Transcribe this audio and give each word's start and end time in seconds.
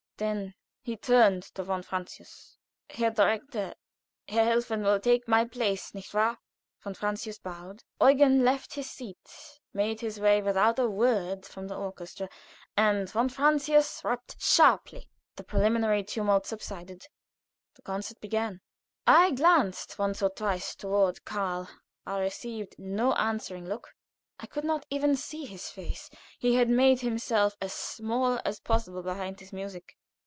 Then 0.17 0.53
he 0.83 0.97
turned 0.97 1.41
to 1.55 1.63
von 1.63 1.81
Francius. 1.81 2.55
"Herr 2.91 3.09
Direktor, 3.09 3.73
Helfen 4.27 4.83
will 4.83 4.99
take 4.99 5.27
my 5.27 5.45
place, 5.45 5.95
nicht 5.95 6.13
wahr?" 6.13 6.37
Von 6.83 6.93
Francius 6.93 7.39
bowed. 7.39 7.83
Eugen 7.99 8.43
left 8.45 8.75
his 8.75 8.87
seat, 8.87 9.17
made 9.73 9.99
his 10.01 10.19
way, 10.19 10.39
without 10.39 10.77
a 10.77 10.87
word, 10.87 11.47
from 11.47 11.67
the 11.67 11.75
orchestra, 11.75 12.29
and 12.77 13.09
von 13.09 13.29
Francius 13.29 14.03
rapped 14.03 14.39
sharply, 14.39 15.09
the 15.37 15.43
preliminary 15.43 16.03
tumult 16.03 16.45
subsided; 16.45 17.07
the 17.73 17.81
concert 17.81 18.21
began. 18.21 18.61
I 19.07 19.31
glanced 19.31 19.97
once 19.97 20.21
or 20.21 20.29
twice 20.29 20.75
toward 20.75 21.25
Karl; 21.25 21.67
I 22.05 22.19
received 22.19 22.75
no 22.77 23.13
answering 23.13 23.65
look. 23.67 23.95
I 24.39 24.45
could 24.45 24.65
not 24.65 24.85
even 24.91 25.15
see 25.15 25.45
his 25.45 25.71
face; 25.71 26.11
he 26.37 26.53
had 26.57 26.69
made 26.69 27.01
himself 27.01 27.57
as 27.59 27.73
small 27.73 28.39
as 28.45 28.59
possible 28.59 29.01
behind 29.01 29.39
his 29.39 29.51
music. 29.51 29.97